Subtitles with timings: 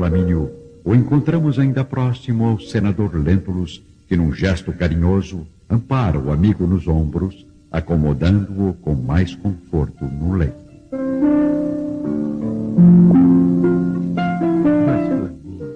[0.00, 0.50] Flamínio,
[0.82, 6.88] o encontramos ainda próximo ao senador Lentulus, que num gesto carinhoso ampara o amigo nos
[6.88, 10.56] ombros, acomodando-o com mais conforto no leito.
[14.86, 15.70] Mas, Flamínio,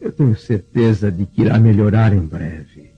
[0.00, 2.90] eu tenho certeza de que irá melhorar em breve.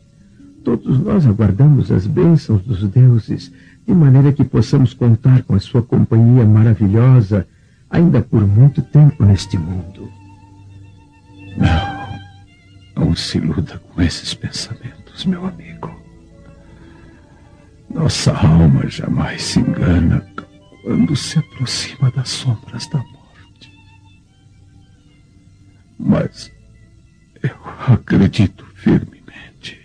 [0.64, 3.52] Todos nós aguardamos as bênçãos dos deuses,
[3.86, 7.46] de maneira que possamos contar com a sua companhia maravilhosa
[7.90, 10.17] ainda por muito tempo neste mundo.
[11.58, 15.92] Não, não se iluda com esses pensamentos, meu amigo.
[17.90, 20.24] Nossa alma jamais se engana
[20.82, 23.72] quando se aproxima das sombras da morte.
[25.98, 26.52] Mas
[27.42, 27.56] eu
[27.92, 29.80] acredito firmemente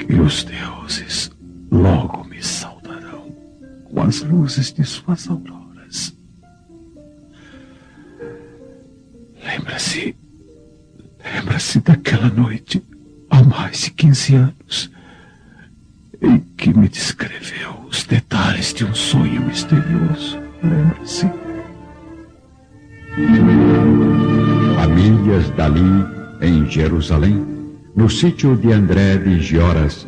[0.00, 1.30] que os deuses
[1.70, 3.30] logo me saudarão
[3.84, 5.57] com as luzes de suas auroras.
[9.58, 10.14] Lembra-se,
[11.34, 12.80] lembra-se daquela noite
[13.28, 14.90] há mais de 15 anos
[16.22, 20.38] em que me descreveu os detalhes de um sonho misterioso.
[20.62, 21.26] Lembra-se?
[24.80, 26.06] A milhas dali,
[26.40, 27.44] em Jerusalém,
[27.96, 30.06] no sítio de André de Gioras,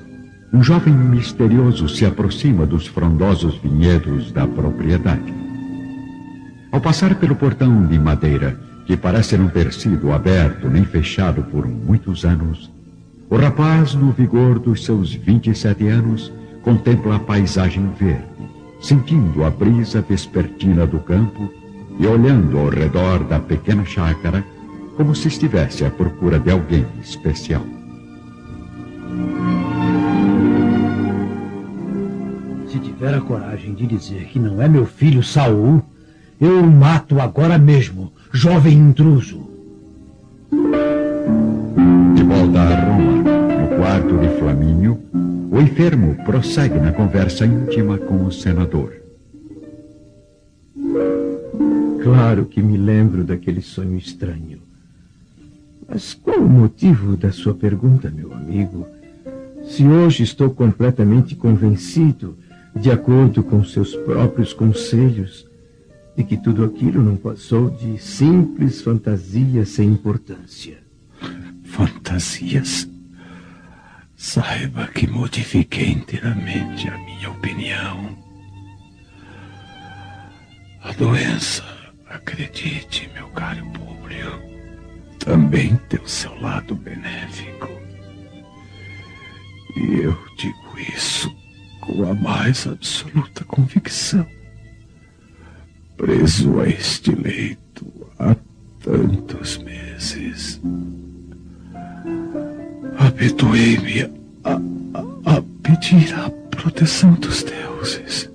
[0.52, 5.34] um jovem misterioso se aproxima dos frondosos vinhedos da propriedade.
[6.70, 11.64] Ao passar pelo portão de madeira, que parece não ter sido aberto nem fechado por
[11.64, 12.68] muitos anos,
[13.28, 16.32] o rapaz, no vigor dos seus 27 anos,
[16.62, 18.24] contempla a paisagem verde,
[18.80, 21.48] sentindo a brisa vespertina do campo
[22.00, 24.44] e olhando ao redor da pequena chácara
[24.96, 27.64] como se estivesse à procura de alguém especial.
[32.66, 35.80] Se tiver a coragem de dizer que não é meu filho Saul,
[36.40, 39.40] eu o mato agora mesmo, jovem intruso.
[42.14, 44.98] De volta a Roma, no quarto de Flamínio,
[45.50, 48.94] o enfermo prossegue na conversa íntima com o senador.
[52.02, 54.60] Claro que me lembro daquele sonho estranho.
[55.88, 58.86] Mas qual o motivo da sua pergunta, meu amigo?
[59.64, 62.38] Se hoje estou completamente convencido,
[62.74, 65.49] de acordo com seus próprios conselhos,
[66.16, 70.78] de que tudo aquilo não passou de simples fantasias sem importância.
[71.64, 72.88] Fantasias?
[74.16, 78.18] Saiba que modifiquei inteiramente a minha opinião.
[80.82, 81.64] A doença,
[82.06, 84.32] acredite, meu caro Públio,
[85.18, 87.68] também tem o seu lado benéfico.
[89.76, 91.34] E eu digo isso
[91.80, 94.26] com a mais absoluta convicção.
[96.00, 97.84] Preso a este leito
[98.18, 98.34] há
[98.82, 100.58] tantos meses,
[102.98, 104.10] habituei-me
[104.42, 104.54] a,
[104.94, 108.30] a, a pedir a proteção dos deuses,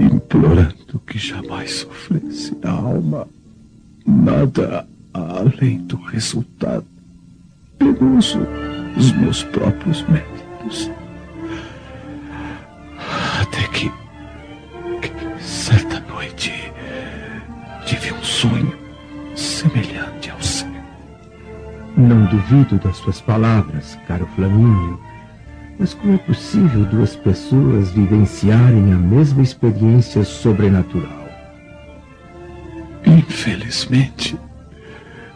[0.00, 3.28] implorando que jamais sofresse a alma
[4.04, 6.86] nada além do resultado
[7.78, 8.40] penoso
[8.96, 10.90] dos meus próprios méritos.
[18.40, 18.72] Sonho
[19.36, 20.70] semelhante ao seu.
[21.94, 24.98] Não duvido das suas palavras, caro Flamínio,
[25.78, 31.28] mas como é possível duas pessoas vivenciarem a mesma experiência sobrenatural?
[33.04, 34.38] Infelizmente,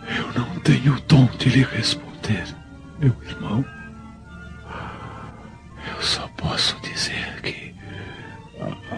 [0.08, 2.46] eu não tenho o dom de lhe responder,
[2.98, 3.62] meu irmão.
[5.94, 7.74] Eu só posso dizer que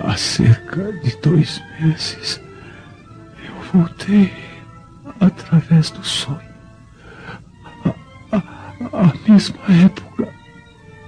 [0.05, 2.46] há cerca de dois meses
[3.77, 4.33] voltei
[5.21, 6.41] através do sonho
[8.33, 10.33] à mesma época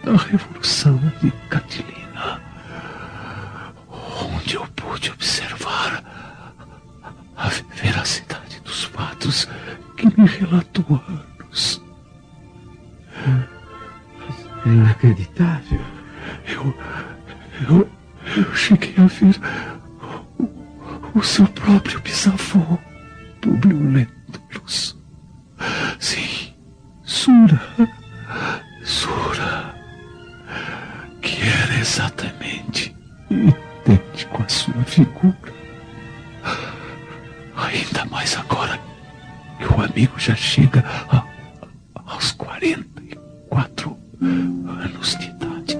[0.05, 2.43] da Revolução de Catilina,
[3.88, 6.03] onde eu pude observar
[7.37, 9.49] a veracidade dos fatos
[9.97, 11.82] que me relatou anos.
[14.67, 15.81] É inacreditável.
[16.47, 16.75] Eu,
[17.69, 17.88] eu,
[18.37, 19.77] eu cheguei a ver
[21.14, 22.78] o, seu próprio bisavô,
[23.40, 24.96] Publio Lentulus.
[25.99, 26.55] Sim,
[27.02, 27.60] Sura,
[28.84, 29.75] Sura,
[31.20, 32.94] que era exatamente
[33.31, 35.52] idêntico à sua figura.
[37.56, 38.78] Ainda mais agora
[39.58, 41.25] que o amigo já chega a,
[42.06, 45.78] aos 44 anos de idade.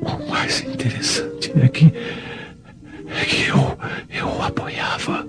[0.00, 0.93] O mais interessante
[1.74, 1.90] que,
[3.26, 3.78] que eu,
[4.08, 5.26] eu apoiava,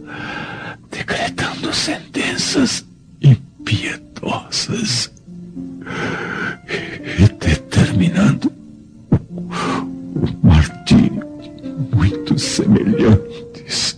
[0.92, 2.86] decretando sentenças
[3.22, 5.12] impiedosas
[6.68, 8.54] e determinando
[9.12, 11.26] um martírio
[11.94, 13.98] muito semelhantes.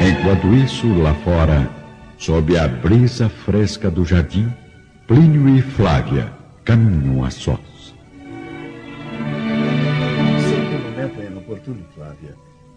[0.00, 1.68] Enquanto isso, lá fora,
[2.16, 4.52] sob a brisa fresca do jardim,
[5.10, 6.32] Plínio e Flávia
[6.64, 7.58] caminham a sós.
[10.48, 12.36] Sei que o momento é inoportuno, Flávia,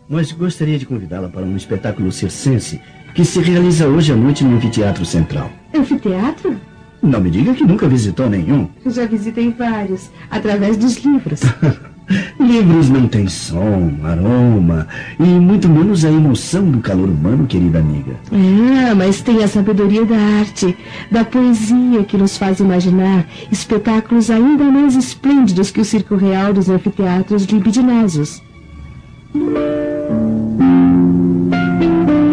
[0.09, 2.81] mas gostaria de convidá-la para um espetáculo circense
[3.13, 5.51] que se realiza hoje à noite no Anfiteatro Central.
[5.75, 6.59] Anfiteatro?
[7.03, 8.68] Não me diga que nunca visitou nenhum.
[8.83, 11.41] Já visitei vários, através dos livros.
[12.40, 14.88] Livros não têm som, aroma
[15.20, 18.16] e muito menos a emoção do calor humano, querida amiga.
[18.32, 20.76] Ah, mas tem a sabedoria da arte,
[21.10, 26.70] da poesia que nos faz imaginar espetáculos ainda mais esplêndidos que o circo real dos
[26.70, 28.42] anfiteatros libidinesos.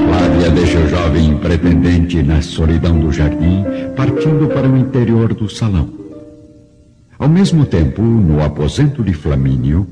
[0.09, 3.65] Flávia deixa o jovem pretendente na solidão do jardim,
[3.97, 6.00] partindo para o interior do salão.
[7.21, 9.87] Ao mesmo tempo, no aposento de Flamínio.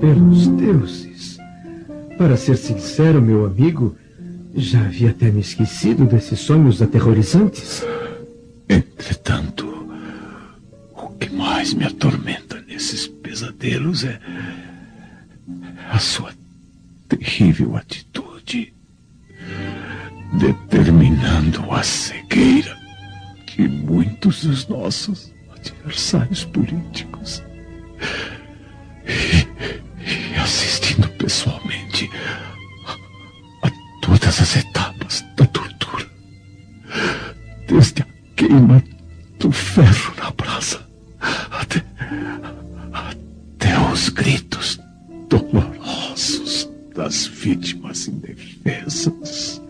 [0.00, 1.38] Pelos deuses!
[2.18, 3.96] Para ser sincero, meu amigo,
[4.52, 7.84] já havia até me esquecido desses sonhos aterrorizantes.
[8.68, 9.64] Entretanto,
[10.92, 14.18] o que mais me atormenta nesses pesadelos é
[15.88, 16.32] a sua
[17.08, 18.74] terrível atitude,
[20.32, 22.76] determinando a cegueira
[23.56, 25.32] de muitos dos nossos
[25.70, 27.42] adversários políticos.
[29.06, 29.46] E,
[30.02, 32.10] e assistindo pessoalmente
[32.86, 33.70] a, a
[34.02, 36.06] todas as etapas da tortura.
[37.66, 38.06] Desde a
[38.36, 38.82] queima
[39.38, 40.86] do ferro na brasa
[41.50, 41.84] até,
[42.92, 44.80] até os gritos
[45.28, 49.60] dolorosos das vítimas indefesas.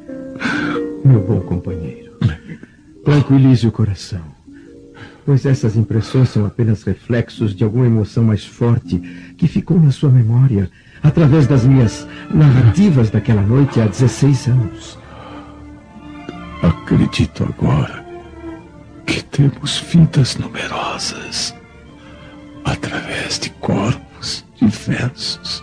[1.05, 2.19] Meu bom companheiro,
[3.05, 4.44] tranquilize o coração
[5.25, 8.99] pois essas impressões são apenas reflexos de alguma emoção mais forte
[9.37, 10.71] que ficou na sua memória
[11.03, 14.99] através das minhas narrativas daquela noite há 16 anos.
[16.63, 18.05] Acredito agora
[19.07, 21.55] que temos vidas numerosas
[22.65, 25.63] através de corpos diversos.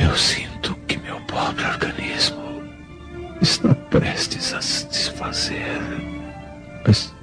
[0.00, 2.62] Eu sinto que meu pobre organismo
[3.40, 6.15] está prestes a se desfazer
[6.86, 7.14] mas.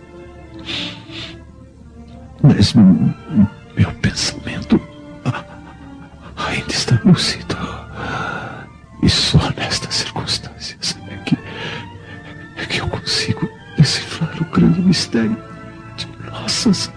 [2.42, 4.80] Mas meu pensamento
[6.36, 7.56] ainda está lúcido.
[9.02, 11.38] E só nestas circunstâncias é que,
[12.58, 15.38] é que eu consigo decifrar o grande mistério
[15.96, 16.92] de nossas,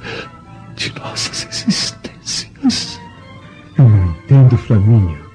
[0.75, 3.01] de nossas existências.
[3.79, 5.27] Eu não entendo, Flamínio.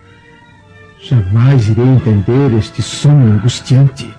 [1.02, 4.14] Jamais irei entender este sonho angustiante.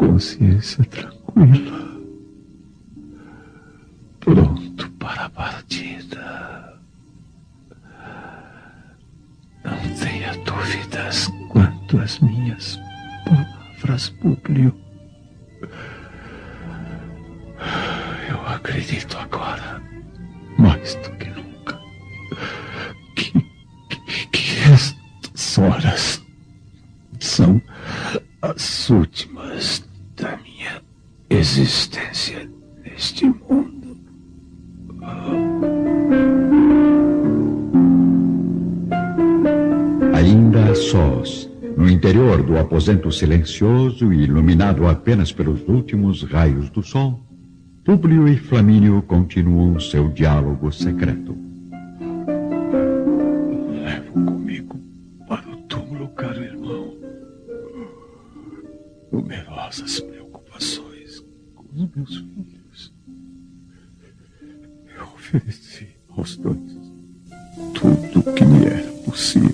[0.00, 1.90] Consciência tranquila,
[4.18, 6.80] pronto para a partida.
[9.62, 12.80] Não tenha dúvidas quanto às minhas
[13.26, 14.74] palavras, Públio.
[42.90, 47.24] Aposento silencioso e iluminado apenas pelos últimos raios do sol,
[47.84, 51.36] Públio e Flamínio continuam seu diálogo secreto.
[53.84, 54.80] Levo comigo
[55.28, 56.96] para o túmulo, caro irmão,
[59.12, 62.92] numerosas preocupações com os meus filhos.
[64.96, 66.80] Eu Ofereci aos dois
[67.72, 69.49] tudo o que me era possível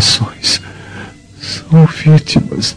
[0.00, 2.76] são vítimas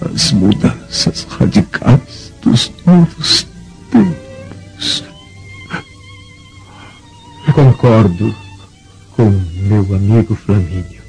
[0.00, 3.46] das mudanças radicais dos novos
[3.90, 5.04] tempos.
[7.54, 8.34] Concordo
[9.12, 9.30] com
[9.68, 11.02] meu amigo Flamínio.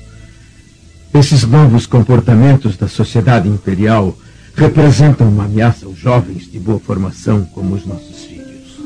[1.13, 4.17] Esses novos comportamentos da sociedade imperial
[4.55, 8.79] representam uma ameaça aos jovens de boa formação como os nossos filhos.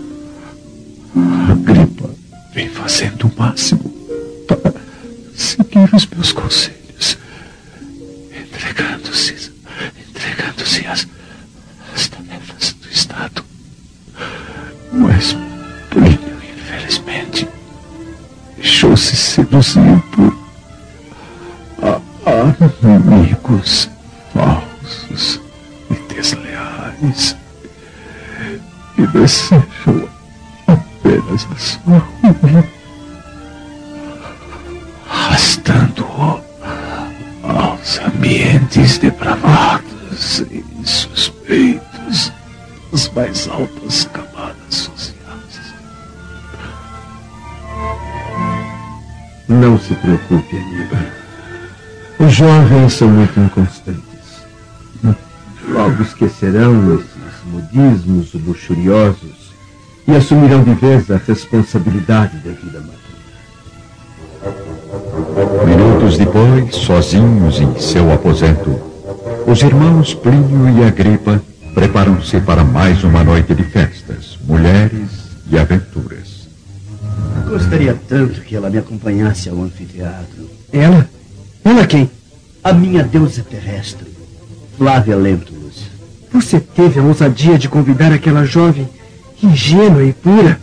[1.50, 2.10] A gripa
[2.54, 4.01] vem fazendo o máximo
[5.42, 7.18] seguir os meus conselhos,
[8.32, 9.52] entregando-se
[10.08, 11.08] entregando-se às,
[11.94, 13.44] às tarefas do Estado.
[14.94, 15.36] Mas
[15.90, 17.48] Plínio, infelizmente,
[18.56, 20.38] deixou-se seduzir por
[21.82, 22.00] a,
[22.96, 23.90] amigos
[24.34, 25.42] falsos
[25.90, 27.36] e desleais?
[28.98, 30.10] E desejam
[30.68, 32.81] apenas a sua ruína,
[35.42, 36.40] arrastando-o
[37.44, 42.32] aos ambientes depravados e suspeitos
[42.92, 45.18] das mais altas camadas sociais.
[49.50, 50.96] Não se preocupe, amigo.
[52.20, 54.02] Os jovens são muito inconstantes.
[55.68, 59.52] Logo esquecerão esses modismos luxuriosos
[60.08, 63.01] e assumirão de vez a responsabilidade da vida materna.
[65.66, 68.80] Minutos depois, sozinhos em seu aposento,
[69.48, 71.42] os irmãos Plínio e Agripa
[71.74, 75.10] preparam-se para mais uma noite de festas, mulheres
[75.50, 76.48] e aventuras.
[77.50, 80.48] Gostaria tanto que ela me acompanhasse ao anfiteatro.
[80.72, 81.10] Ela?
[81.66, 82.10] Ela quem?
[82.64, 84.08] A minha deusa terrestre,
[84.78, 85.86] Flávia Lentulus.
[86.32, 88.88] Você teve a ousadia de convidar aquela jovem
[89.42, 90.60] ingênua e pura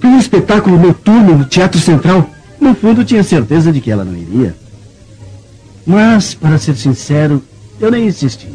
[0.00, 2.28] para um espetáculo noturno no Teatro Central?
[2.66, 4.52] No fundo, tinha certeza de que ela não iria.
[5.86, 7.40] Mas, para ser sincero,
[7.78, 8.48] eu nem insisti.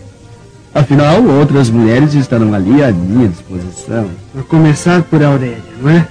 [0.74, 4.10] Afinal, outras mulheres estarão ali à minha disposição.
[4.38, 6.06] A começar por Aurélia, não é?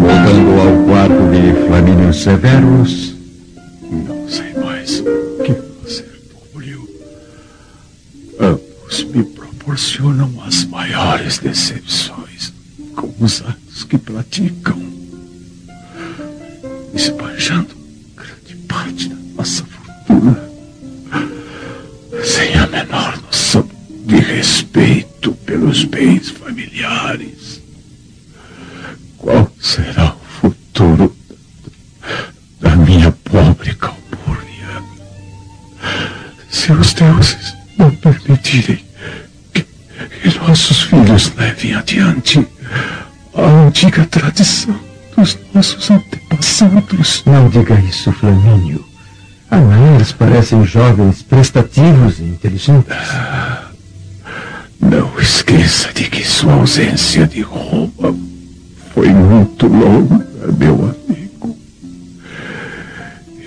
[0.00, 3.14] Voltando ao quarto de Flamínio Severus,
[3.92, 6.20] Não sei mais o que fazer,
[6.52, 6.88] Publio.
[8.40, 12.52] Ambos me proporcionam as maiores decepções
[12.96, 14.82] com os atos que praticam,
[16.94, 17.74] esbanjando
[18.14, 20.50] grande parte da nossa fortuna,
[22.24, 23.68] sem a menor noção
[24.06, 27.60] de respeito pelos bens familiares.
[29.18, 31.16] Qual será o futuro
[32.60, 34.82] da minha pobre Calpurnia?
[36.50, 38.84] Se os deuses não permitirem
[39.52, 42.46] que, que nossos filhos levem adiante
[43.34, 44.91] a antiga tradição
[45.22, 47.22] dos nossos antepassados.
[47.24, 48.84] Não diga isso, Flamínio.
[49.48, 49.60] Ah,
[49.94, 52.96] eles parecem jovens prestativos e inteligentes.
[54.80, 58.16] Não esqueça de que sua ausência de Roma
[58.92, 60.26] foi muito longa,
[60.58, 60.74] meu
[61.06, 61.56] amigo.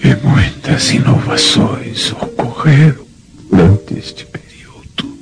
[0.02, 3.06] E muitas inovações ocorreram
[3.52, 5.18] durante este período.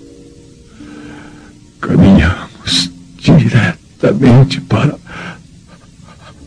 [1.82, 5.02] Caminhamos diretamente para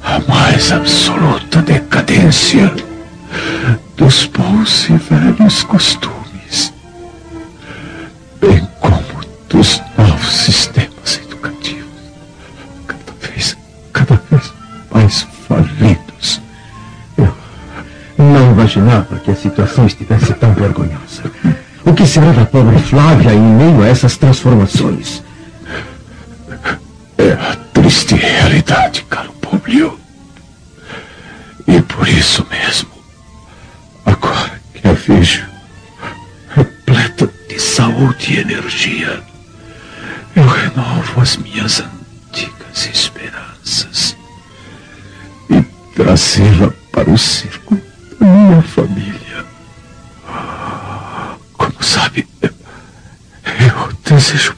[0.07, 2.73] a mais absoluta decadência
[3.97, 6.73] dos bons e velhos costumes,
[8.41, 9.03] bem como
[9.49, 11.89] dos novos sistemas educativos,
[12.87, 13.57] cada vez,
[13.93, 14.53] cada vez
[14.93, 16.41] mais falidos.
[18.17, 21.25] Não imaginava que a situação estivesse tão vergonhosa.
[21.85, 25.26] O que será da pobre Flávia em meio a essas transformações?
[27.19, 29.99] É a triste realidade, caro Publio.
[31.67, 32.91] E por isso mesmo,
[34.05, 35.45] agora que a vejo
[36.55, 39.23] repleta de saúde e energia,
[40.35, 44.17] eu renovo as minhas antigas esperanças
[45.51, 45.63] e
[45.95, 47.81] trazê-la para o círculo
[48.21, 49.45] da minha família.
[51.55, 54.55] Como sabe, eu desejo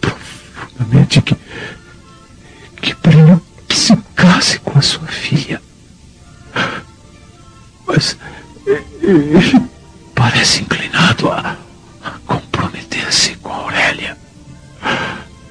[10.14, 11.56] parece inclinado a,
[12.04, 14.16] a comprometer-se com Aurélia.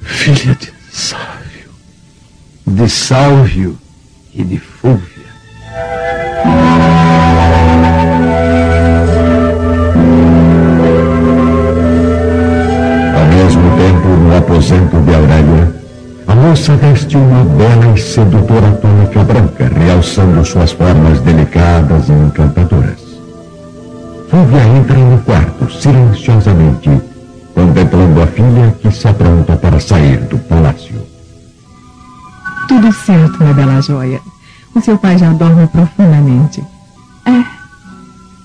[0.02, 1.70] filha de Sálvio.
[2.66, 3.78] De Sálvio
[4.32, 5.26] e de Fúvia.
[13.16, 15.74] Ao mesmo tempo, no aposento de Aurélia,
[16.28, 23.07] a moça veste uma bela e sedutora túnica branca, realçando suas formas delicadas e encantadoras.
[24.48, 26.88] Fúvia entra no quarto, silenciosamente,
[27.54, 30.94] contemplando a filha que se apronta para sair do palácio.
[32.66, 34.22] Tudo certo, minha bela joia.
[34.74, 36.64] O seu pai já dorme profundamente.
[37.26, 37.44] É.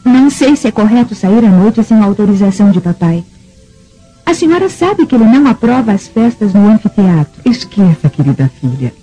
[0.03, 3.23] Não sei se é correto sair à noite sem autorização de papai.
[4.25, 7.41] A senhora sabe que ele não aprova as festas no anfiteatro.
[7.45, 8.93] Esqueça, querida filha.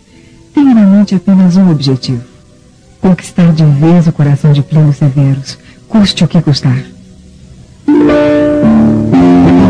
[0.52, 2.24] Tenha na mente apenas um objetivo.
[3.00, 5.56] Conquistar de vez o coração de Plínio Severus,
[5.90, 6.82] custe o que custar.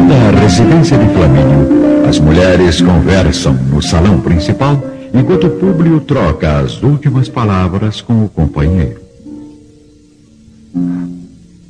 [0.08, 4.80] Na residência de Flamínio, as mulheres conversam no salão principal,
[5.14, 9.00] enquanto Públio troca as últimas palavras com o companheiro.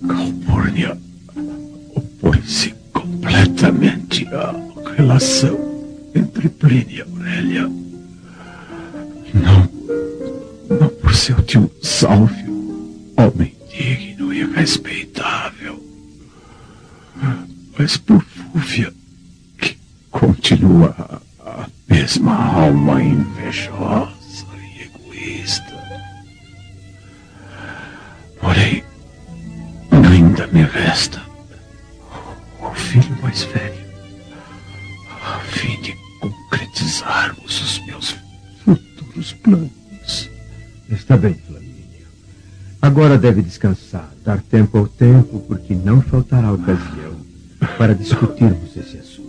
[0.07, 0.99] Calpurnia
[1.95, 4.55] opõe-se completamente à
[4.97, 5.57] relação
[6.13, 7.71] entre Plínio e Aurélia.
[9.33, 9.69] Não,
[10.69, 12.51] não por seu tio Sálvio,
[13.17, 15.83] homem digno e respeitável,
[17.79, 18.93] mas por Fúvia,
[19.59, 19.77] que
[20.11, 25.81] continua a mesma alma invejosa e egoísta.
[28.41, 28.85] Porém,
[29.93, 31.23] ainda me resta
[32.61, 33.87] o filho mais velho,
[35.23, 38.17] a fim de concretizarmos os meus
[38.65, 40.31] futuros planos.
[40.91, 41.50] Está bem.
[42.83, 47.13] Agora deve descansar, dar tempo ao tempo, porque não faltará ocasião
[47.77, 49.21] para discutirmos esse assunto.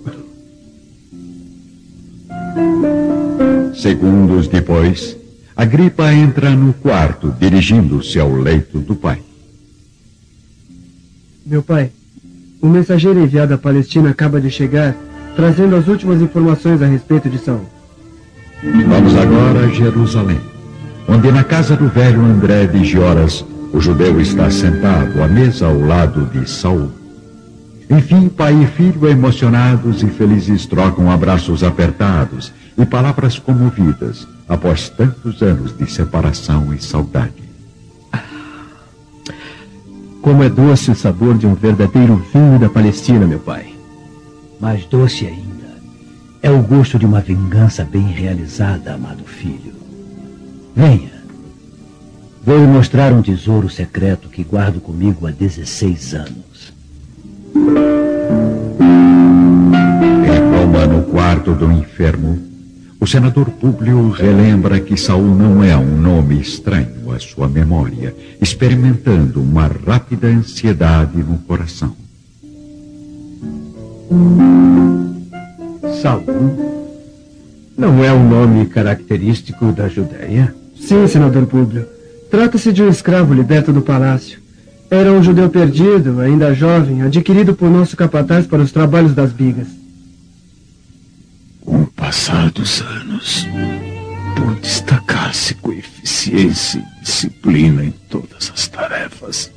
[3.76, 5.18] Segundos depois,
[5.56, 9.22] Agripa entra no quarto, dirigindo-se ao leito do pai.
[11.46, 11.92] Meu pai,
[12.62, 14.96] o mensageiro enviado à Palestina acaba de chegar,
[15.36, 17.66] trazendo as últimas informações a respeito de Saul.
[18.64, 20.40] Vamos agora a Jerusalém,
[21.08, 25.80] onde na casa do velho André de Gioras, o judeu está sentado à mesa ao
[25.80, 26.92] lado de Saul.
[27.90, 35.42] Enfim, pai e filho, emocionados e felizes, trocam abraços apertados e palavras comovidas após tantos
[35.42, 37.42] anos de separação e saudade.
[40.22, 43.74] Como é doce o sabor de um verdadeiro vinho da Palestina, meu pai.
[44.60, 45.52] Mais doce ainda
[46.42, 49.71] é o gosto de uma vingança bem realizada, amado filho.
[50.76, 51.12] Venha.
[52.44, 56.74] Vou lhe mostrar um tesouro secreto que guardo comigo há 16 anos.
[60.26, 62.40] Em Roma, no quarto do enfermo,
[63.00, 69.42] o senador Públio relembra que Saul não é um nome estranho à sua memória, experimentando
[69.42, 71.96] uma rápida ansiedade no coração.
[76.02, 76.24] Saul
[77.78, 80.61] não é um nome característico da Judéia?
[80.82, 81.88] Sim, senador Públio.
[82.30, 84.40] Trata-se de um escravo liberto do palácio.
[84.90, 89.68] Era um judeu perdido, ainda jovem, adquirido por nosso capataz para os trabalhos das bigas.
[91.62, 93.48] Com o passar dos anos,
[94.36, 99.52] por destacar-se com eficiência e disciplina em todas as tarefas,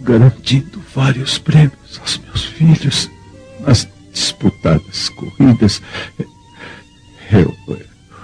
[0.00, 3.08] garantindo vários prêmios aos meus filhos
[3.60, 5.80] nas disputadas corridas,
[7.30, 7.54] eu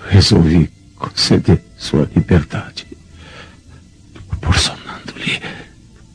[0.08, 0.73] resolvi
[1.04, 2.86] conceder sua liberdade,
[4.28, 5.40] proporcionando-lhe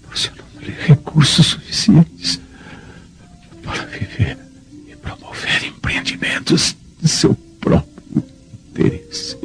[0.02, 2.40] proporcionando-lhe recursos suficientes
[3.64, 4.38] para viver
[4.88, 8.24] e promover empreendimentos de seu próprio
[8.68, 9.38] interesse.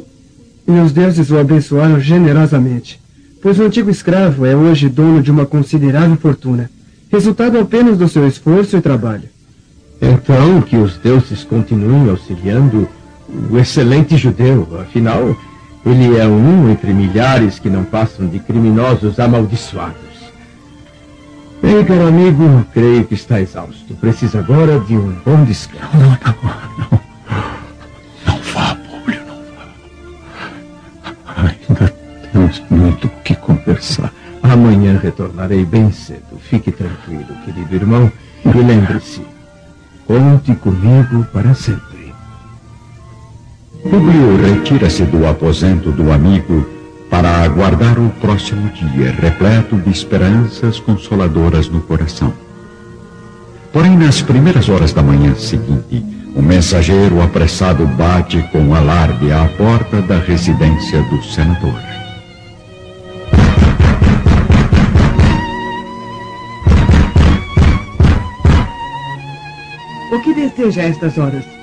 [0.67, 2.99] E os deuses o abençoaram generosamente,
[3.41, 6.71] pois o antigo escravo é hoje dono de uma considerável fortuna,
[7.11, 9.29] resultado apenas do seu esforço e trabalho.
[10.01, 12.89] Então, que os deuses continuem auxiliando
[13.27, 14.67] o excelente judeu.
[14.81, 15.35] Afinal,
[15.85, 20.05] ele é um entre milhares que não passam de criminosos amaldiçoados.
[21.61, 23.95] Bem, caro amigo, creio que está exausto.
[23.95, 25.87] Precisa agora de um bom descanso.
[25.93, 26.35] Não, não,
[26.91, 27.05] não.
[28.27, 29.65] Não vá, Públio, não vá.
[31.37, 31.93] Ainda
[32.31, 34.11] temos muito o que conversar.
[34.43, 36.37] Amanhã retornarei bem cedo.
[36.39, 38.11] Fique tranquilo, querido irmão.
[38.43, 39.21] E lembre-se,
[40.05, 41.94] conte comigo para sempre.
[43.89, 46.67] Publio retira-se do aposento do amigo
[47.07, 52.33] para aguardar o próximo dia, repleto de esperanças consoladoras no coração.
[53.71, 56.03] Porém, nas primeiras horas da manhã seguinte,
[56.35, 61.79] um mensageiro apressado bate com alarde à porta da residência do senador.
[70.11, 71.54] O que deseja a estas horas?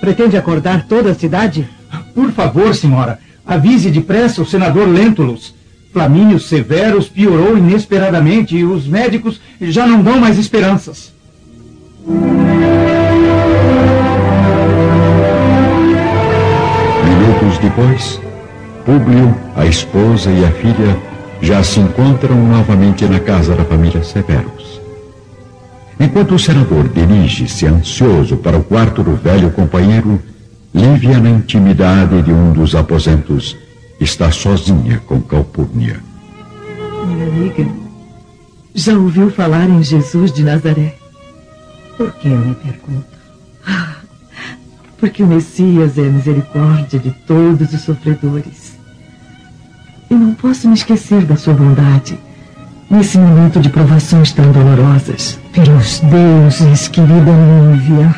[0.00, 1.68] Pretende acordar toda a cidade?
[2.14, 5.54] Por favor, senhora, avise depressa o senador Lentulus.
[5.92, 11.12] Flamínio Severus piorou inesperadamente e os médicos já não dão mais esperanças.
[17.04, 18.20] Minutos depois,
[18.84, 20.96] Públio, a esposa e a filha
[21.40, 24.57] já se encontram novamente na casa da família Severus.
[26.00, 30.22] Enquanto o senador dirige-se ansioso para o quarto do velho companheiro,
[30.72, 33.56] Lívia, na intimidade de um dos aposentos,
[34.00, 36.00] está sozinha com Calpurnia.
[37.04, 37.66] Minha amiga,
[38.74, 40.94] já ouviu falar em Jesus de Nazaré?
[41.96, 43.18] Por que me pergunta?
[43.66, 43.96] Ah,
[44.98, 48.78] porque o Messias é a misericórdia de todos os sofredores.
[50.08, 52.16] E não posso me esquecer da sua bondade
[52.90, 55.38] nesse momento de provações tão dolorosas.
[55.52, 57.32] Pelos deuses, querida
[57.72, 58.14] Lívia,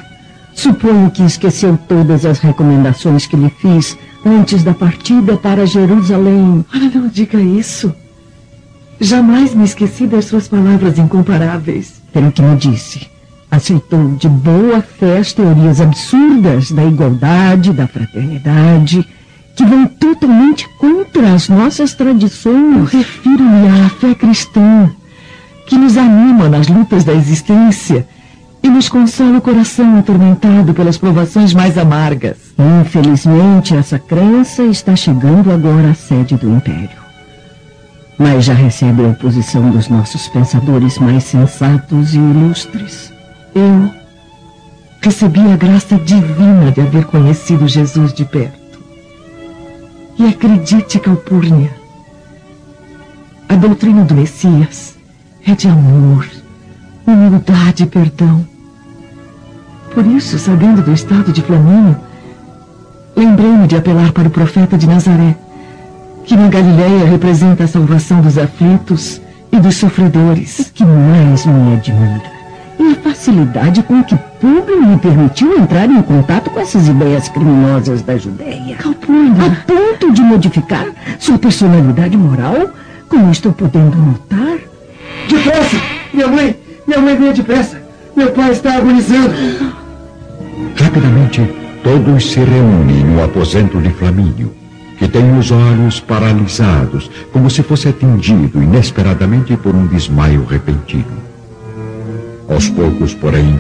[0.55, 6.65] suponho que esqueceu todas as recomendações que lhe fiz antes da partida para Jerusalém.
[6.73, 7.95] Olha, não diga isso.
[9.01, 12.01] Jamais me esqueci das suas palavras incomparáveis.
[12.13, 13.09] Pelo que me disse,
[13.51, 19.07] aceitou de boa fé as teorias absurdas da igualdade, da fraternidade,
[19.55, 22.91] que vão totalmente contra as nossas tradições.
[22.91, 24.91] Refiro-me à fé cristã,
[25.67, 28.07] que nos anima nas lutas da existência
[28.63, 32.37] e nos consola o coração atormentado pelas provações mais amargas.
[32.83, 37.01] Infelizmente, essa crença está chegando agora à sede do Império.
[38.19, 43.11] Mas já recebe a oposição dos nossos pensadores mais sensatos e ilustres.
[43.55, 43.91] Eu
[45.01, 48.60] recebi a graça divina de haver conhecido Jesus de perto.
[50.21, 51.71] E acredite, Calpurnia,
[53.49, 54.95] a doutrina do Messias
[55.47, 56.29] é de amor,
[57.07, 58.47] humildade e perdão.
[59.95, 61.97] Por isso, sabendo do estado de Flamínio,
[63.17, 65.35] lembrei-me de apelar para o profeta de Nazaré,
[66.27, 70.59] que na Galileia representa a salvação dos aflitos e dos sofredores.
[70.59, 72.41] O que mais me admira
[72.79, 78.03] é a facilidade com que Públio me permitiu entrar em contato com essas ideias criminosas
[78.03, 78.77] da Judéia.
[79.11, 80.87] A ponto de modificar
[81.19, 82.71] sua personalidade moral,
[83.09, 84.59] como estou podendo notar.
[85.29, 85.77] Depressa!
[86.13, 86.57] Minha mãe!
[86.87, 87.83] Minha mãe venha depressa!
[88.15, 89.35] Meu pai está agonizando!
[90.77, 91.43] Rapidamente,
[91.83, 94.53] todos se reúnem no aposento de Flamínio,
[94.97, 101.19] que tem os olhos paralisados, como se fosse atingido inesperadamente por um desmaio repentino.
[102.49, 103.59] Aos poucos, porém,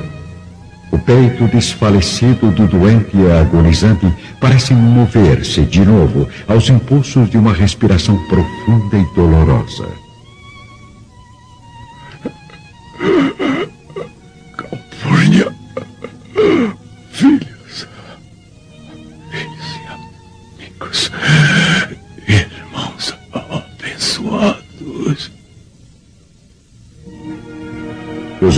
[0.90, 7.52] o peito desfalecido do doente e agonizante parece mover-se de novo aos impulsos de uma
[7.52, 10.09] respiração profunda e dolorosa.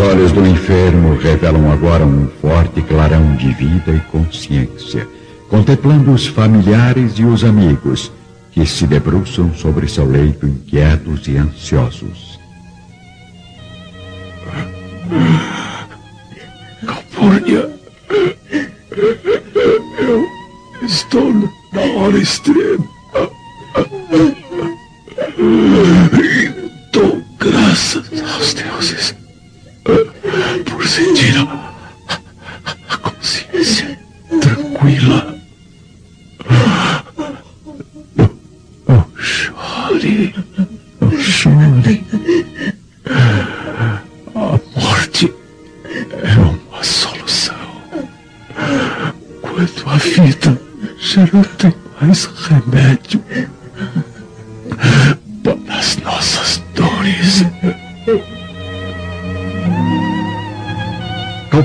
[0.03, 5.07] Olhos do enfermo revelam agora um forte clarão de vida e consciência,
[5.49, 8.11] contemplando os familiares e os amigos
[8.51, 12.39] que se debruçam sobre seu leito inquietos e ansiosos.
[16.85, 17.71] Calpurnia,
[19.99, 20.27] eu
[20.83, 21.33] estou
[21.73, 23.02] na hora extrema.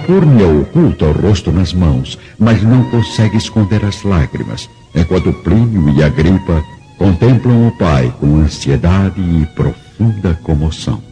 [0.08, 6.02] Calpurnia oculta o rosto nas mãos, mas não consegue esconder as lágrimas, enquanto Plínio e
[6.02, 6.64] Agripa
[6.98, 11.04] contemplam o pai com ansiedade e profunda comoção.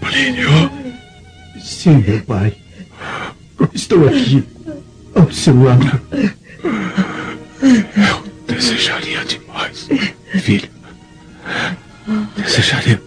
[0.00, 0.70] Plínio,
[1.60, 2.54] Sim, meu pai.
[3.74, 4.44] Estou aqui,
[5.12, 6.00] ao seu lado.
[7.60, 9.88] eu desejaria demais,
[10.40, 10.70] filho.
[12.36, 13.03] Desejaria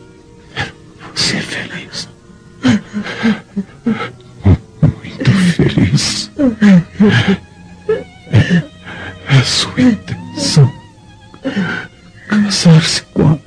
[8.31, 8.63] É,
[9.29, 10.71] é sua intenção
[12.27, 13.37] casar-se com a,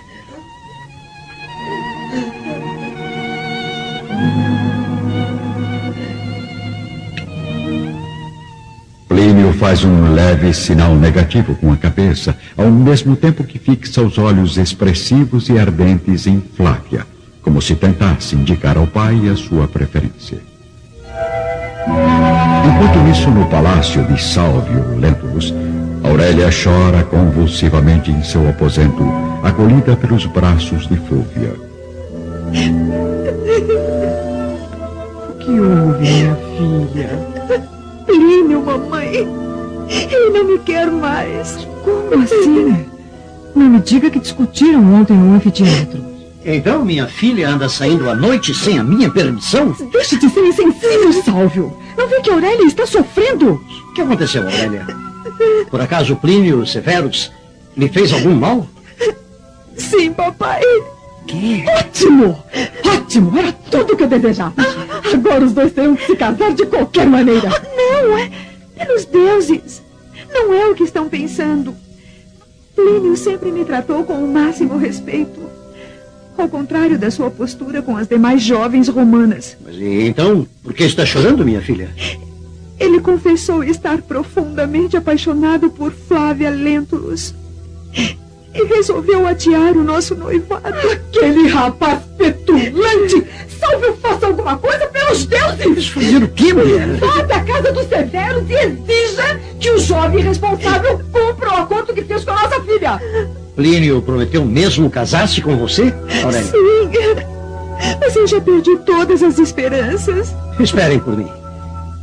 [9.08, 14.18] Plínio faz um leve sinal negativo com a cabeça, ao mesmo tempo que fixa os
[14.18, 17.06] olhos expressivos e ardentes em Flávia,
[17.42, 20.40] como se tentasse indicar ao pai a sua preferência.
[22.66, 25.54] Enquanto isso, no palácio de Salvio Lentulus,
[26.04, 29.04] Aurélia chora convulsivamente em seu aposento,
[29.44, 31.54] acolhida pelos braços de Fúvia.
[35.30, 37.10] O que houve, minha filha?
[38.06, 39.28] Plínio, mamãe.
[39.90, 41.68] Ele não me quer mais.
[41.84, 42.86] Como assim?
[43.56, 46.19] Não me diga que discutiram ontem no anfiteatro.
[46.44, 49.76] Então minha filha anda saindo à noite sem a minha permissão?
[49.92, 51.78] Deixe de ser insensível, Salvio.
[51.98, 53.62] Não vê que Aurélia está sofrendo?
[53.90, 54.88] O que aconteceu, Aurélia?
[55.70, 57.32] Por acaso Plínio Severus
[57.76, 58.68] lhe fez algum mal?
[59.76, 60.62] Sim, papai.
[61.28, 61.64] Que?
[61.68, 62.44] Ótimo!
[62.86, 63.38] Ótimo!
[63.38, 64.56] Era tudo o que eu desejava.
[65.14, 67.50] Agora os dois terão que se casar de qualquer maneira.
[67.76, 68.32] Não, é
[68.78, 69.82] pelos deuses.
[70.34, 71.76] Não é o que estão pensando.
[72.76, 75.49] Plínio sempre me tratou com o máximo respeito.
[76.40, 79.58] Ao contrário da sua postura com as demais jovens romanas.
[79.62, 81.90] Mas então, por que está chorando, minha filha?
[82.80, 87.36] Ele confessou estar profundamente apaixonado por Flávia Lentulus.
[87.94, 90.64] E resolveu adiar o nosso noivado.
[90.66, 93.28] Aquele rapaz petulante!
[93.60, 95.90] Salve, faça alguma coisa pelos deuses!
[95.90, 96.88] Fazer o quê, mulher?
[97.00, 102.06] Vá da casa dos severos e exija que o jovem responsável cumpra o acordo que
[102.06, 102.98] fez com a nossa filha.
[103.60, 105.94] Plínio prometeu mesmo casar-se com você,
[106.24, 106.48] Aurélia?
[106.48, 106.60] Sim.
[108.00, 110.34] Mas eu já perdi todas as esperanças.
[110.58, 111.28] Esperem por mim.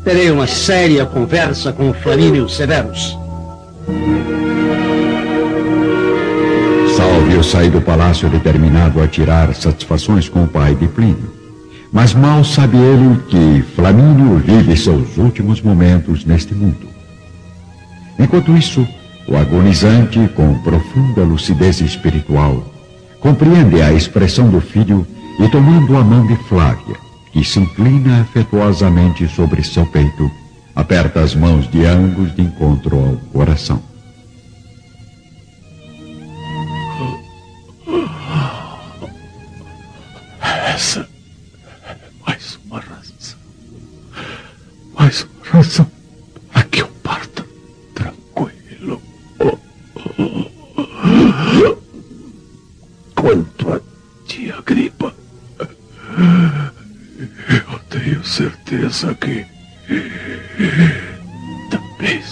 [0.04, 3.16] Terei uma séria conversa com Flamínio Severus.
[6.94, 11.32] Salvio sai do palácio determinado a tirar satisfações com o pai de Plínio.
[11.90, 16.86] Mas mal sabe ele que Flamínio vive seus últimos momentos neste mundo.
[18.18, 18.86] Enquanto isso,
[19.28, 22.64] o agonizante, com profunda lucidez espiritual,
[23.20, 25.06] compreende a expressão do filho
[25.40, 26.96] e, tomando a mão de Flávia,
[27.32, 30.30] que se inclina afetuosamente sobre seu peito,
[30.74, 33.82] aperta as mãos de ambos de encontro ao coração.
[40.40, 41.08] Essa
[41.84, 43.38] é mais uma razão.
[44.94, 45.95] Mais uma razão
[58.96, 59.46] certeza que
[61.70, 62.22] também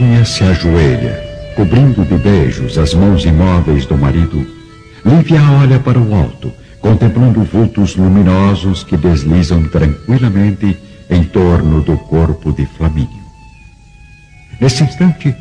[0.00, 1.22] Calpurnia se ajoelha,
[1.54, 4.46] cobrindo de beijos as mãos imóveis do marido,
[5.04, 10.78] Lívia olha para o alto, contemplando vultos luminosos que deslizam tranquilamente
[11.10, 13.22] em torno do corpo de Flamínio.
[14.58, 15.36] Nesse instante,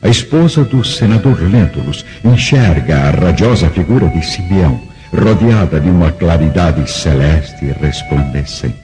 [0.00, 4.80] a esposa do senador Lentulus enxerga a radiosa figura de Simeão,
[5.12, 8.83] rodeada de uma claridade celeste resplandecente.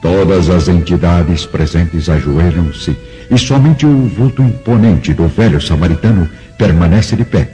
[0.00, 2.96] Todas as entidades presentes ajoelham-se
[3.30, 7.48] e somente o vulto imponente do velho samaritano permanece de pé,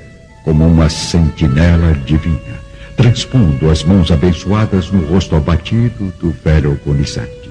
[0.45, 2.61] como uma sentinela divina,
[2.97, 7.47] transpondo as mãos abençoadas no rosto abatido do velho agonizante.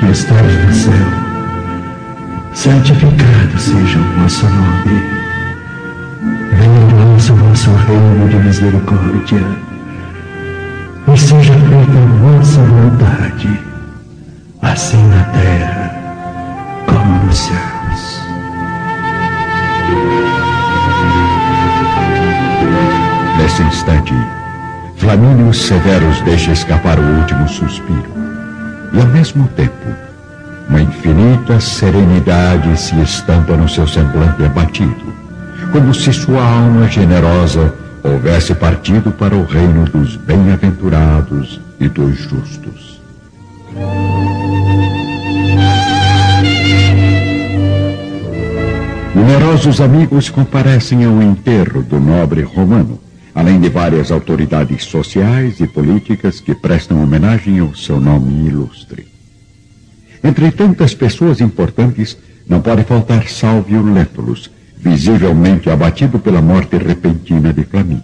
[0.00, 0.92] Que estás no céu,
[2.54, 5.17] santificado seja o vosso nome.
[7.58, 9.44] Vosso reino de misericórdia,
[11.12, 13.60] e seja feita a vossa vontade,
[14.62, 15.92] assim na terra
[16.86, 18.22] como nos céus.
[23.38, 24.14] Nesse instante,
[24.98, 28.12] Flamínio Severus deixa escapar o último suspiro.
[28.92, 29.88] E ao mesmo tempo,
[30.68, 35.17] uma infinita serenidade se estampa no seu semblante abatido,
[35.72, 43.00] como se sua alma generosa houvesse partido para o reino dos bem-aventurados e dos justos.
[49.14, 53.00] Numerosos amigos comparecem ao enterro do nobre romano,
[53.34, 59.06] além de várias autoridades sociais e políticas que prestam homenagem ao seu nome ilustre.
[60.22, 62.16] Entre tantas pessoas importantes,
[62.48, 68.02] não pode faltar Salvio Lentulus, visivelmente abatido pela morte repentina de Flamínio.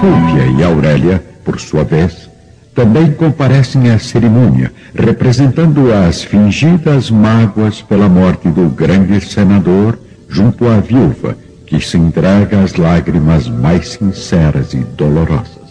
[0.00, 2.30] Fúvia e Aurélia, por sua vez,
[2.74, 9.98] também comparecem à cerimônia, representando as fingidas mágoas pela morte do grande senador
[10.28, 15.62] junto à viúva, que se entrega às lágrimas mais sinceras e dolorosas.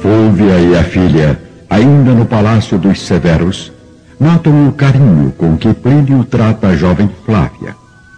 [0.00, 3.72] Fúvia e a filha, ainda no palácio dos Severos,
[4.18, 7.74] notam o carinho com que Plínio trata a jovem Flávia,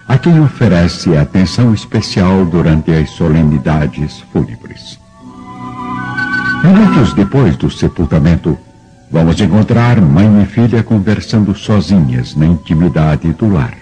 [0.07, 4.99] a quem oferece atenção especial durante as solenidades fúnebres.
[6.63, 8.57] Minutos depois do sepultamento,
[9.11, 13.75] vamos encontrar mãe e filha conversando sozinhas na intimidade do lar.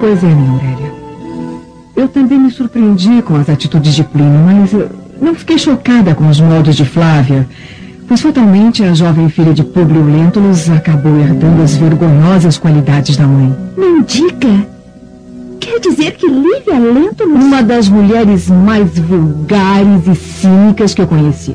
[0.00, 0.92] Pois é, minha Aurélia.
[1.96, 4.72] Eu também me surpreendi com as atitudes de Plínio, mas
[5.20, 7.48] não fiquei chocada com os modos de Flávia
[8.08, 13.54] pois fatalmente a jovem filha de Publio Lentulus acabou herdando as vergonhosas qualidades da mãe.
[13.76, 14.66] Mendiga?
[15.60, 17.44] Quer dizer que Lívia Lentulus...
[17.44, 21.54] Uma das mulheres mais vulgares e cínicas que eu conheci.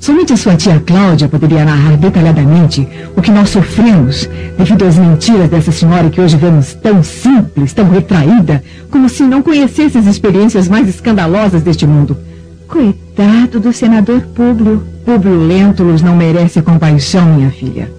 [0.00, 5.48] Somente a sua tia Cláudia poderia narrar detalhadamente o que nós sofremos devido às mentiras
[5.48, 10.66] dessa senhora que hoje vemos tão simples, tão retraída, como se não conhecesse as experiências
[10.66, 12.18] mais escandalosas deste mundo.
[12.72, 14.82] Coitado do senador Públio.
[15.04, 17.92] Públio Lentulus não merece compaixão, minha filha.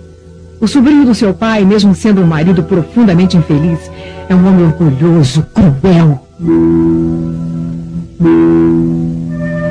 [0.59, 3.79] O sobrinho do seu pai, mesmo sendo um marido profundamente infeliz,
[4.27, 6.27] é um homem orgulhoso, cruel.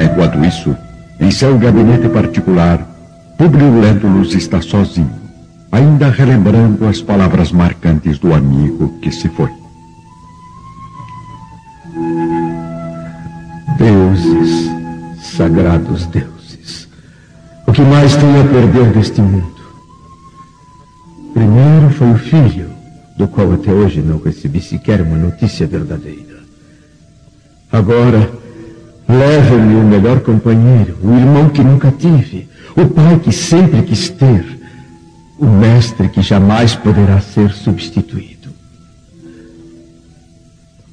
[0.00, 0.76] Enquanto isso,
[1.18, 2.78] em seu gabinete particular,
[3.36, 5.10] Públio Lentulus está sozinho,
[5.72, 9.50] ainda relembrando as palavras marcantes do amigo que se foi.
[13.76, 14.71] Deuses
[15.36, 16.88] sagrados deuses.
[17.66, 19.62] O que mais tenho a perder deste mundo?
[21.32, 22.70] Primeiro foi o filho,
[23.16, 26.40] do qual até hoje não recebi sequer uma notícia verdadeira.
[27.70, 28.30] Agora,
[29.08, 34.60] leve-me o melhor companheiro, o irmão que nunca tive, o pai que sempre quis ter,
[35.38, 38.50] o mestre que jamais poderá ser substituído.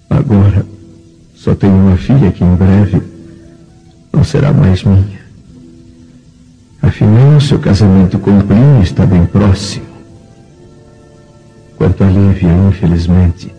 [0.09, 0.65] Agora,
[1.35, 3.18] só tenho uma filha que em breve
[4.11, 5.19] não será mais minha.
[6.81, 9.85] Afinal, seu casamento com Plínio está bem próximo.
[11.77, 13.53] Quanto a Lívia, infelizmente,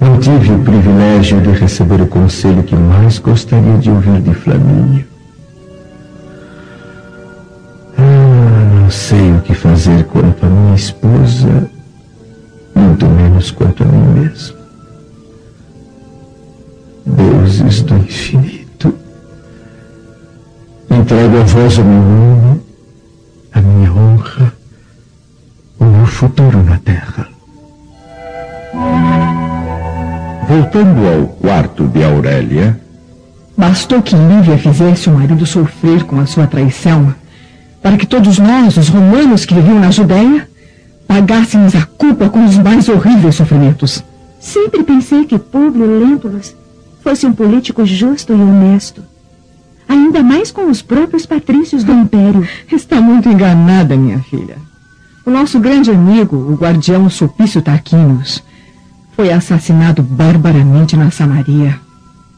[0.00, 5.06] não tive o privilégio de receber o conselho que mais gostaria de ouvir de Flamínio.
[7.96, 11.70] Ah, não sei o que fazer quanto a minha esposa,
[12.74, 14.56] muito menos quanto a mim mesmo.
[17.06, 18.63] Deuses do infinito.
[20.90, 22.60] Entrego a vós o meu nome,
[23.52, 24.52] a minha honra,
[25.78, 27.28] o meu futuro na terra.
[30.48, 32.80] Voltando ao quarto de Aurélia.
[33.56, 37.14] Bastou que Lívia fizesse o marido sofrer com a sua traição,
[37.80, 40.48] para que todos nós, os romanos que viviam na Judéia,
[41.06, 44.02] pagássemos a culpa com os mais horríveis sofrimentos.
[44.40, 46.54] Sempre pensei que Públio Lentulus
[47.02, 49.02] fosse um político justo e honesto
[49.94, 52.46] ainda mais com os próprios patrícios do Império.
[52.70, 54.56] Está muito enganada, minha filha.
[55.24, 58.42] O nosso grande amigo, o guardião Sulpício Tarquinius,
[59.16, 61.80] foi assassinado barbaramente na Samaria,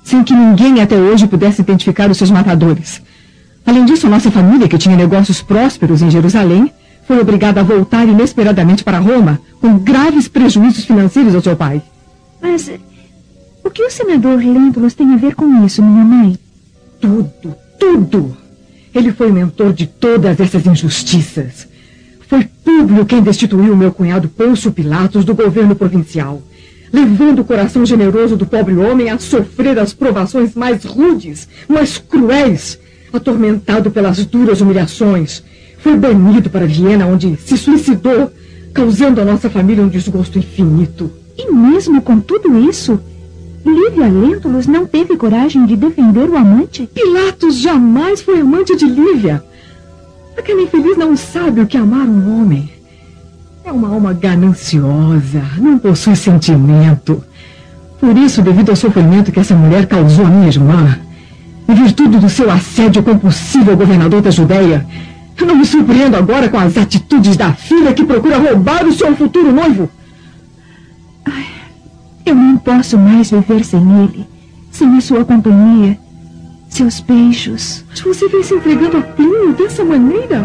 [0.05, 3.03] sem que ninguém até hoje pudesse identificar os seus matadores.
[3.67, 6.71] Além disso, nossa família, que tinha negócios prósperos em Jerusalém,
[7.09, 11.83] foi obrigada a voltar inesperadamente para Roma, com graves prejuízos financeiros ao seu pai.
[12.41, 12.71] Mas
[13.65, 16.39] o que o senador Lentulus tem a ver com isso, minha mãe?
[17.01, 18.37] Tudo, tudo.
[18.95, 21.69] Ele foi o mentor de todas essas injustiças.
[22.29, 26.43] Foi Públio quem destituiu meu cunhado Pôncio Pilatos do governo provincial,
[26.93, 32.79] levando o coração generoso do pobre homem a sofrer as provações mais rudes, mais cruéis,
[33.13, 35.43] atormentado pelas duras humilhações.
[35.79, 38.33] Foi banido para Viena, onde se suicidou,
[38.75, 41.11] causando à nossa família um desgosto infinito.
[41.39, 43.01] E mesmo com tudo isso,
[43.67, 46.87] Lívia Lentulus não teve coragem de defender o amante?
[46.87, 49.43] Pilatos jamais foi amante de Lívia.
[50.39, 52.71] Aquela infeliz não sabe o que é amar um homem.
[53.65, 57.25] É uma alma gananciosa, não possui sentimento.
[57.99, 61.01] Por isso, devido ao sofrimento que essa mulher causou à minha irmã,
[61.69, 64.87] em virtude do seu assédio compulsivo ao governador da Judéia,
[65.37, 69.17] eu não me surpreendo agora com as atitudes da filha que procura roubar o seu
[69.17, 69.91] futuro noivo.
[72.27, 74.27] Eu não posso mais viver sem ele,
[74.73, 75.97] sem a sua companhia,
[76.69, 77.85] seus beijos.
[77.89, 80.45] Mas você vem se entregando a Plínio dessa maneira?